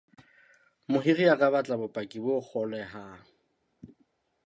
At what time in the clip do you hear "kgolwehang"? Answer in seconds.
2.47-3.21